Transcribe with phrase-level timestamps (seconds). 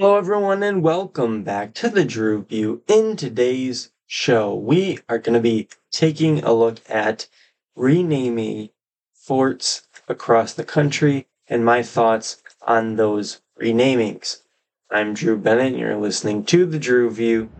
[0.00, 2.82] Hello, everyone, and welcome back to the Drew View.
[2.86, 7.26] In today's show, we are going to be taking a look at
[7.74, 8.68] renaming
[9.12, 14.42] forts across the country and my thoughts on those renamings.
[14.88, 17.50] I'm Drew Bennett, and you're listening to the Drew View.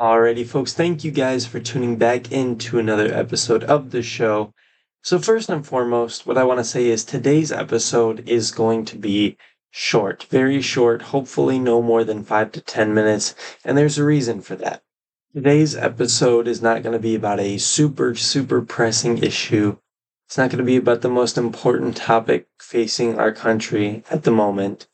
[0.00, 4.54] Alrighty, folks, thank you guys for tuning back into another episode of the show.
[5.02, 8.96] So, first and foremost, what I want to say is today's episode is going to
[8.96, 9.36] be
[9.70, 14.40] short, very short, hopefully no more than five to 10 minutes, and there's a reason
[14.40, 14.82] for that.
[15.34, 19.76] Today's episode is not going to be about a super, super pressing issue.
[20.26, 24.30] It's not going to be about the most important topic facing our country at the
[24.30, 24.88] moment.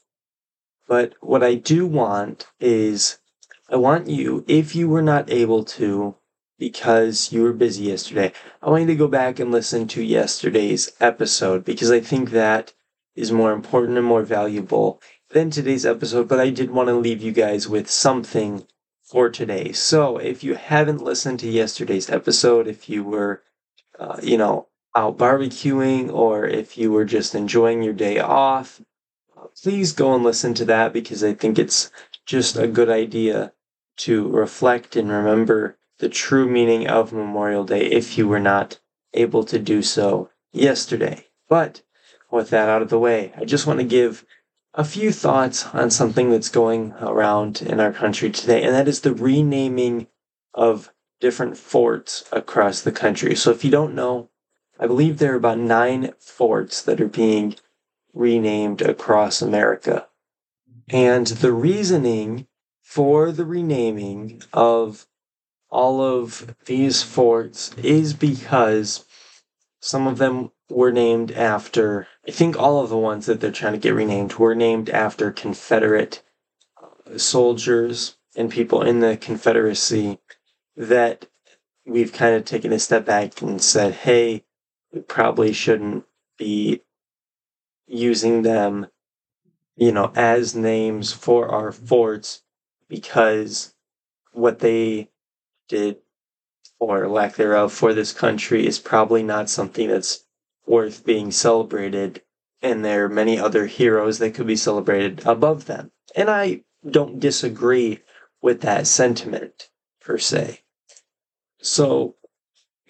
[0.88, 3.18] But what I do want is
[3.68, 6.14] I want you, if you were not able to
[6.56, 10.92] because you were busy yesterday, I want you to go back and listen to yesterday's
[11.00, 12.74] episode because I think that
[13.16, 16.28] is more important and more valuable than today's episode.
[16.28, 18.64] But I did want to leave you guys with something
[19.02, 19.72] for today.
[19.72, 23.42] So if you haven't listened to yesterday's episode, if you were,
[23.98, 28.80] uh, you know, out barbecuing or if you were just enjoying your day off,
[29.36, 31.90] uh, please go and listen to that because I think it's
[32.26, 33.52] just a good idea
[33.96, 38.78] to reflect and remember the true meaning of Memorial Day if you were not
[39.14, 41.26] able to do so yesterday.
[41.48, 41.82] But
[42.30, 44.24] with that out of the way, I just want to give
[44.74, 49.00] a few thoughts on something that's going around in our country today, and that is
[49.00, 50.06] the renaming
[50.52, 53.34] of different forts across the country.
[53.34, 54.28] So if you don't know,
[54.78, 57.56] I believe there are about nine forts that are being
[58.12, 60.08] renamed across America.
[60.88, 62.46] And the reasoning
[62.86, 65.08] for the renaming of
[65.68, 69.04] all of these forts is because
[69.80, 73.72] some of them were named after, I think all of the ones that they're trying
[73.72, 76.22] to get renamed were named after Confederate
[76.80, 80.20] uh, soldiers and people in the Confederacy
[80.76, 81.26] that
[81.84, 84.44] we've kind of taken a step back and said, hey,
[84.92, 86.04] we probably shouldn't
[86.38, 86.82] be
[87.88, 88.86] using them,
[89.74, 92.42] you know, as names for our forts
[92.88, 93.74] because
[94.32, 95.10] what they
[95.68, 95.96] did
[96.78, 100.24] or lack thereof for this country is probably not something that's
[100.66, 102.22] worth being celebrated
[102.62, 105.90] and there are many other heroes that could be celebrated above them.
[106.14, 108.00] And i don't disagree
[108.40, 109.70] with that sentiment
[110.00, 110.60] per se.
[111.60, 112.14] So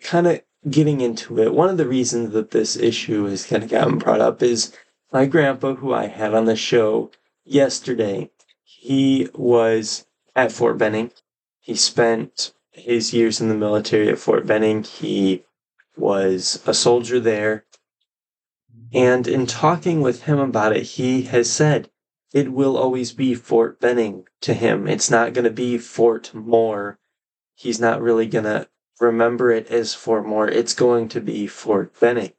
[0.03, 3.71] kind of getting into it one of the reasons that this issue has kind of
[3.71, 4.77] gotten brought up is
[5.13, 7.11] my grandpa who i had on the show
[7.45, 8.29] yesterday
[8.87, 11.11] he was at Fort Benning.
[11.59, 14.85] He spent his years in the military at Fort Benning.
[14.85, 15.43] He
[15.97, 17.65] was a soldier there.
[18.93, 21.91] And in talking with him about it, he has said
[22.33, 24.87] it will always be Fort Benning to him.
[24.87, 27.01] It's not going to be Fort Moore.
[27.57, 28.69] He's not really going to
[29.01, 30.47] remember it as Fort Moore.
[30.47, 32.35] It's going to be Fort Benning.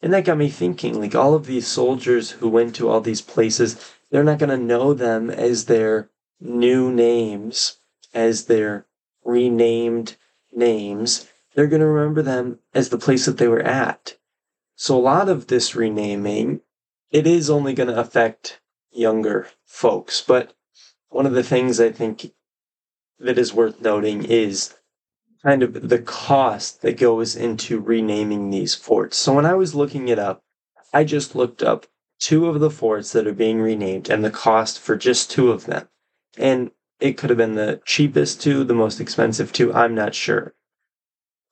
[0.00, 3.20] And that got me thinking like all of these soldiers who went to all these
[3.20, 3.76] places,
[4.10, 6.10] they're not going to know them as their
[6.40, 7.78] new names,
[8.12, 8.86] as their
[9.24, 10.16] renamed
[10.52, 11.28] names.
[11.54, 14.16] They're going to remember them as the place that they were at.
[14.76, 16.60] So a lot of this renaming,
[17.10, 18.60] it is only going to affect
[18.90, 20.20] younger folks.
[20.20, 20.54] But
[21.08, 22.32] one of the things I think
[23.18, 24.74] that is worth noting is
[25.42, 29.16] kind of the cost that goes into renaming these forts.
[29.16, 30.42] So when I was looking it up,
[30.92, 31.86] I just looked up
[32.20, 35.66] two of the forts that are being renamed and the cost for just two of
[35.66, 35.88] them.
[36.36, 36.70] And
[37.00, 40.54] it could have been the cheapest two, the most expensive two, I'm not sure.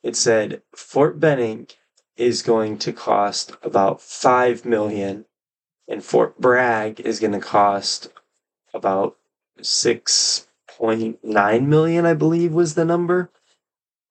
[0.03, 1.69] It said Fort Benning
[2.17, 5.25] is going to cost about 5 million
[5.89, 8.09] and Fort Bragg is going to cost
[8.75, 9.17] about
[9.61, 13.31] 6.9 million, I believe was the number.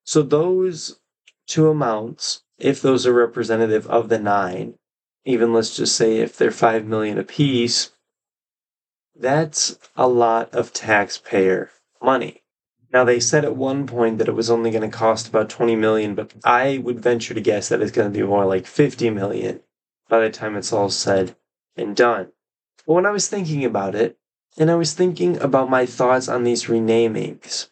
[0.03, 0.99] So those
[1.45, 4.79] two amounts, if those are representative of the nine,
[5.27, 7.91] even let's just say if they're 5 million apiece,
[9.13, 11.69] that's a lot of taxpayer
[12.01, 12.43] money.
[12.93, 15.75] Now they said at one point that it was only going to cost about 20
[15.75, 19.09] million, but I would venture to guess that it's going to be more like 50
[19.09, 19.59] million
[20.07, 21.35] by the time it's all said
[21.75, 22.31] and done.
[22.85, 24.17] But when I was thinking about it,
[24.57, 27.69] and I was thinking about my thoughts on these renamings,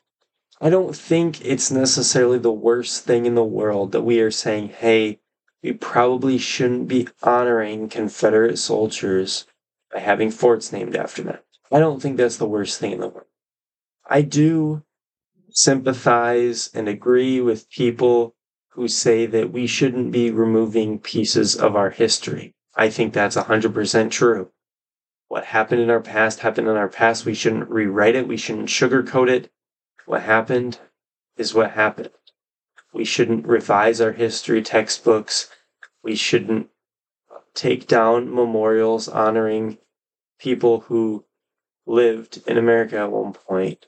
[0.60, 4.70] I don't think it's necessarily the worst thing in the world that we are saying,
[4.70, 5.20] hey,
[5.66, 9.48] we probably shouldn't be honoring Confederate soldiers
[9.92, 11.40] by having forts named after them.
[11.72, 13.26] I don't think that's the worst thing in the world.
[14.08, 14.84] I do
[15.50, 18.36] sympathize and agree with people
[18.74, 22.54] who say that we shouldn't be removing pieces of our history.
[22.76, 24.52] I think that's 100% true.
[25.30, 27.26] What happened in our past happened in our past.
[27.26, 28.28] We shouldn't rewrite it.
[28.28, 29.52] We shouldn't sugarcoat it.
[30.06, 30.78] What happened
[31.38, 32.12] is what happened.
[32.94, 35.50] We shouldn't revise our history textbooks.
[36.06, 36.70] We shouldn't
[37.56, 39.80] take down memorials honoring
[40.38, 41.26] people who
[41.88, 43.88] lived in America at one point.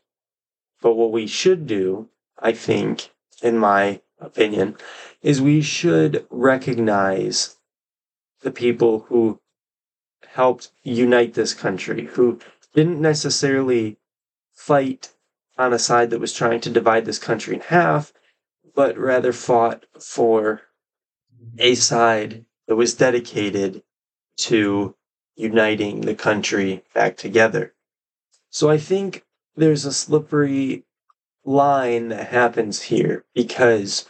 [0.82, 2.10] But what we should do,
[2.40, 3.12] I think,
[3.44, 4.78] in my opinion,
[5.22, 7.58] is we should recognize
[8.42, 9.40] the people who
[10.28, 12.40] helped unite this country, who
[12.74, 13.98] didn't necessarily
[14.56, 15.14] fight
[15.56, 18.12] on a side that was trying to divide this country in half,
[18.74, 20.64] but rather fought for
[21.60, 23.84] a side that was dedicated
[24.38, 24.96] to
[25.36, 27.74] uniting the country back together.
[28.50, 29.26] So I think
[29.56, 30.84] there's a slippery
[31.44, 34.08] line that happens here because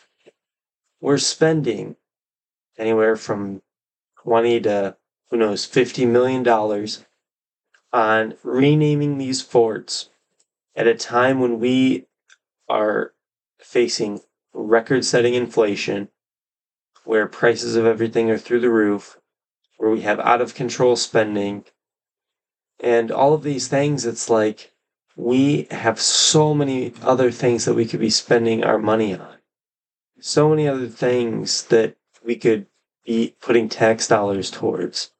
[0.99, 1.95] we're spending
[2.77, 3.61] anywhere from
[4.23, 4.97] 20 to
[5.29, 7.05] who knows 50 million dollars
[7.93, 10.09] on renaming these forts
[10.75, 12.05] at a time when we
[12.67, 13.13] are
[13.59, 14.21] facing
[14.53, 16.09] record setting inflation
[17.07, 19.17] where prices of everything are through the roof
[19.77, 21.63] where we have out of control spending
[22.79, 24.73] and all of these things it's like
[25.17, 29.37] we have so many other things that we could be spending our money on.
[30.19, 32.67] So many other things that we could
[33.03, 35.11] be putting tax dollars towards.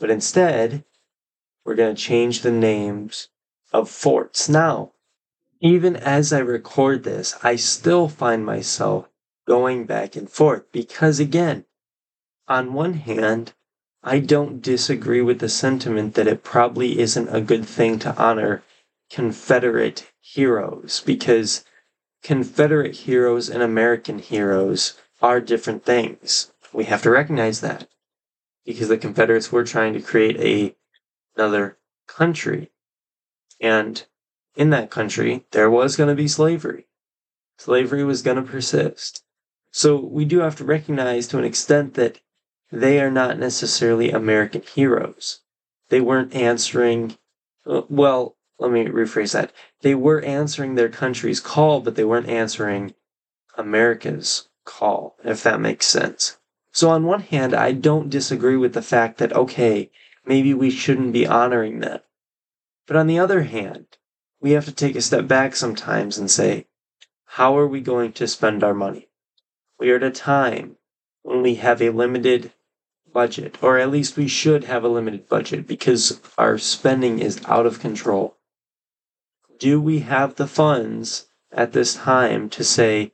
[0.00, 0.84] But instead,
[1.64, 3.28] we're going to change the names
[3.72, 4.48] of forts.
[4.48, 4.92] Now,
[5.60, 9.08] even as I record this, I still find myself
[9.46, 11.64] going back and forth because, again,
[12.48, 13.52] on one hand,
[14.02, 18.62] I don't disagree with the sentiment that it probably isn't a good thing to honor
[19.10, 21.64] Confederate heroes because
[22.22, 26.52] Confederate heroes and American heroes are different things.
[26.72, 27.88] We have to recognize that
[28.64, 30.76] because the Confederates were trying to create a
[31.36, 32.70] another country.
[33.60, 34.04] And
[34.56, 36.86] in that country, there was going to be slavery.
[37.58, 39.22] Slavery was going to persist.
[39.78, 42.22] So we do have to recognize to an extent that
[42.72, 45.42] they are not necessarily American heroes.
[45.90, 47.18] They weren't answering,
[47.66, 49.52] uh, well, let me rephrase that.
[49.82, 52.94] They were answering their country's call, but they weren't answering
[53.58, 56.38] America's call, if that makes sense.
[56.72, 59.90] So, on one hand, I don't disagree with the fact that, okay,
[60.24, 62.00] maybe we shouldn't be honoring them.
[62.86, 63.98] But on the other hand,
[64.40, 66.66] we have to take a step back sometimes and say,
[67.26, 69.05] how are we going to spend our money?
[69.78, 70.76] We are at a time
[71.22, 72.52] when we have a limited
[73.12, 77.66] budget, or at least we should have a limited budget because our spending is out
[77.66, 78.36] of control
[79.58, 83.12] do we have the funds at this time to say,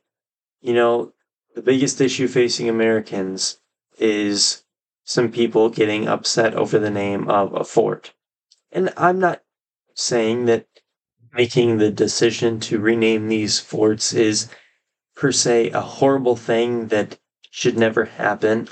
[0.60, 1.12] you know,
[1.54, 3.60] the biggest issue facing Americans
[3.98, 4.64] is
[5.04, 8.14] some people getting upset over the name of a fort.
[8.70, 9.42] And I'm not
[9.94, 10.66] saying that
[11.34, 14.48] making the decision to rename these forts is
[15.22, 17.16] per se a horrible thing that
[17.48, 18.68] should never happen.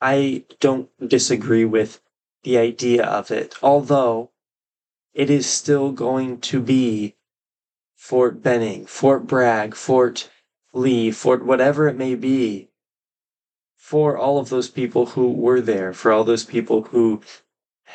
[0.00, 2.00] I don't disagree with
[2.44, 4.30] the idea of it, although
[5.12, 7.16] it is still going to be
[7.96, 10.30] Fort Benning, Fort Bragg, Fort
[10.72, 12.70] Lee, Fort whatever it may be,
[13.74, 17.20] for all of those people who were there, for all those people who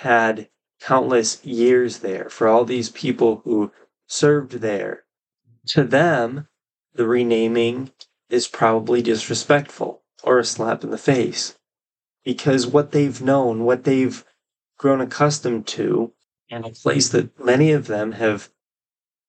[0.04, 0.50] had
[0.82, 3.72] countless years there, for all these people who
[4.08, 5.06] served there.
[5.68, 6.50] To them,
[6.94, 7.92] the renaming
[8.30, 11.58] is probably disrespectful or a slap in the face
[12.24, 14.26] because what they've known, what they've
[14.78, 16.14] grown accustomed to,
[16.50, 18.50] and a place that many of them have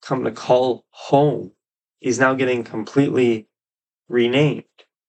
[0.03, 1.53] come to call home
[2.00, 3.49] is now getting completely
[4.09, 4.65] renamed.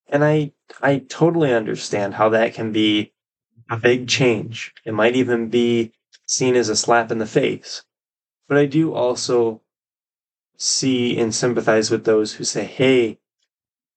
[0.08, 3.14] And I I totally understand how that can be
[3.70, 4.74] a big change.
[4.86, 5.94] It might even be
[6.26, 7.84] seen as a slap in the face.
[8.48, 9.62] But I do also
[10.60, 13.18] see and sympathize with those who say, hey,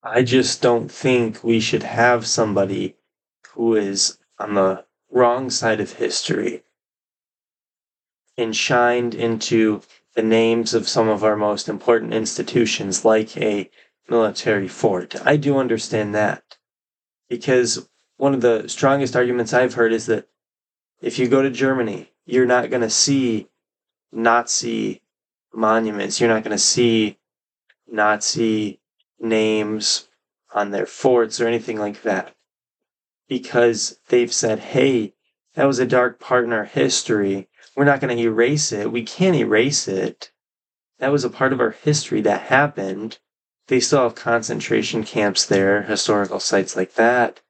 [0.02, 2.96] I just don't think we should have somebody
[3.50, 6.62] who is on the wrong side of history
[8.38, 9.82] and shined into
[10.14, 13.68] the names of some of our most important institutions, like a
[14.08, 15.14] military fort.
[15.26, 16.58] I do understand that.
[17.28, 20.28] Because one of the strongest arguments I've heard is that
[21.00, 23.48] if you go to Germany, you're not going to see
[24.12, 25.02] Nazi
[25.54, 26.20] monuments.
[26.20, 27.18] You're not going to see
[27.90, 28.80] Nazi
[29.20, 30.08] names
[30.54, 32.34] on their forts or anything like that.
[33.28, 35.14] Because they've said, hey,
[35.54, 38.92] that was a dark part in our history we're not going to erase it.
[38.92, 40.30] We can't erase it.
[40.98, 43.18] That was a part of our history that happened.
[43.68, 47.40] they still have concentration camps there, historical sites like that.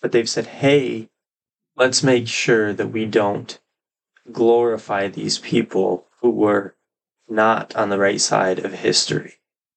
[0.00, 1.10] But they've said, hey,
[1.76, 3.60] let's make sure that we don't
[4.32, 6.74] glorify these people who were
[7.28, 9.34] not on the right side of history.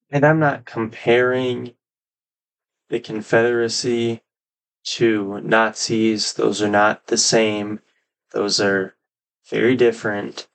[0.09, 1.73] And I'm not comparing
[2.89, 4.21] the Confederacy
[4.83, 6.33] to Nazis.
[6.33, 7.79] Those are not the same.
[8.31, 8.95] Those are
[9.49, 10.47] very different.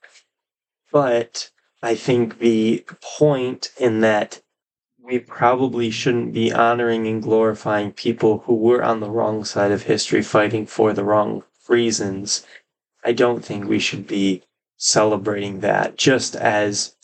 [0.91, 1.51] But
[1.81, 4.41] I think the point in that
[5.01, 9.83] we probably shouldn't be honoring and glorifying people who were on the wrong side of
[9.83, 12.45] history fighting for the wrong reasons.
[13.03, 14.43] I don't think we should be
[14.77, 16.95] celebrating that just as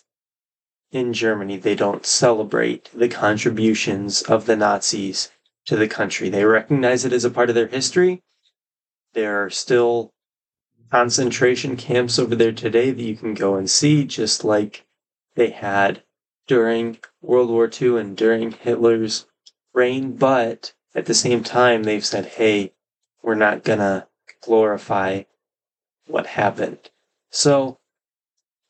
[0.92, 5.32] in Germany they don't celebrate the contributions of the Nazis
[5.66, 6.30] to the country.
[6.30, 8.22] They recognize it as a part of their history.
[9.14, 10.14] There are still
[10.92, 14.86] concentration camps over there today that you can go and see, just like
[15.36, 16.04] they had
[16.48, 19.26] during World War II and during Hitler's
[19.74, 22.74] reign, but at the same time, they've said, hey,
[23.24, 24.08] we're not going to
[24.42, 25.24] glorify
[26.06, 26.92] what happened.
[27.36, 27.80] So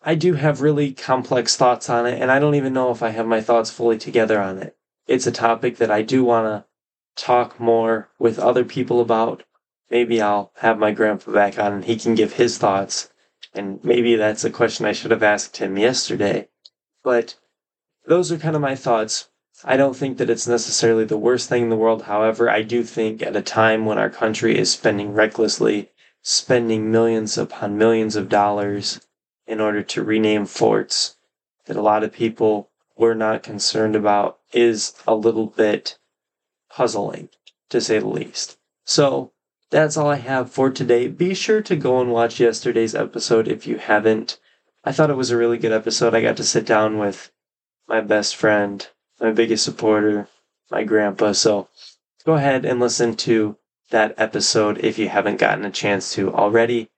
[0.01, 3.09] I do have really complex thoughts on it, and I don't even know if I
[3.09, 4.77] have my thoughts fully together on it.
[5.05, 9.43] It's a topic that I do want to talk more with other people about.
[9.91, 13.09] Maybe I'll have my grandpa back on and he can give his thoughts.
[13.53, 16.47] And maybe that's a question I should have asked him yesterday.
[17.03, 17.35] But
[18.05, 19.27] those are kind of my thoughts.
[19.65, 22.03] I don't think that it's necessarily the worst thing in the world.
[22.03, 25.91] However, I do think at a time when our country is spending recklessly,
[26.23, 29.01] spending millions upon millions of dollars
[29.45, 31.17] in order to rename forts
[31.65, 35.99] that a lot of people were not concerned about is a little bit
[36.69, 37.29] puzzling,
[37.69, 38.57] to say the least.
[38.85, 39.31] So,
[39.69, 41.07] that's all I have for today.
[41.07, 44.39] Be sure to go and watch yesterday's episode if you haven't.
[44.83, 46.13] I thought it was a really good episode.
[46.13, 47.31] I got to sit down with
[47.87, 48.87] my best friend,
[49.19, 50.27] my biggest supporter,
[50.69, 51.31] my grandpa.
[51.31, 51.69] So
[52.23, 53.57] go ahead and listen to
[53.89, 56.89] that episode if you haven't gotten a chance to already.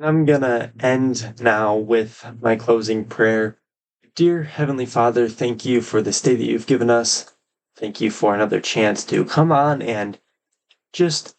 [0.00, 3.58] I'm going to end now with my closing prayer.
[4.14, 7.32] Dear Heavenly Father, thank you for this day that you've given us.
[7.76, 10.18] Thank you for another chance to come on and
[10.92, 11.36] just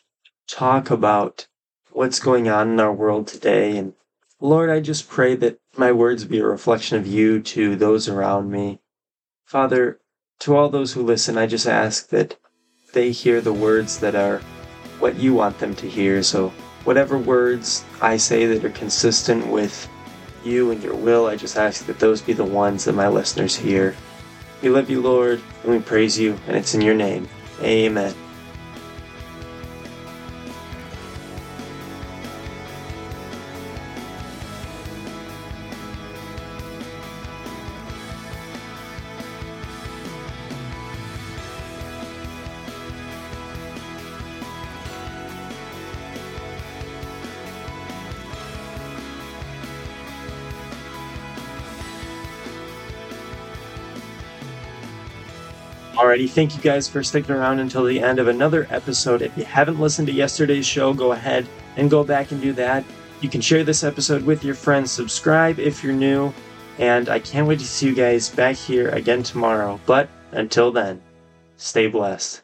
[0.48, 1.48] talk about
[1.92, 3.78] what's going on in our world today.
[3.78, 3.94] And
[4.40, 8.52] Lord, I just pray that my words be a reflection of you to those around
[8.52, 8.80] me.
[9.46, 10.00] Father,
[10.40, 12.38] to all those who listen, I just ask that
[12.94, 14.42] they hear the words that are
[15.04, 16.24] what you want them to hear.
[16.24, 16.48] So,
[16.86, 19.90] whatever words I say that are consistent with
[20.46, 23.54] you and your will, I just ask that those be the ones that my listeners
[23.54, 23.98] hear.
[24.62, 27.28] We love you, Lord, and we praise you, and it's in your name.
[27.62, 28.16] Amen.
[55.94, 59.22] Alrighty, thank you guys for sticking around until the end of another episode.
[59.22, 61.48] If you haven't listened to yesterday's show, go ahead
[61.78, 62.84] and go back and do that.
[63.22, 66.34] You can share this episode with your friends, subscribe if you're new,
[66.80, 69.80] and I can't wait to see you guys back here again tomorrow.
[69.86, 71.00] But until then,
[71.58, 72.42] stay blessed.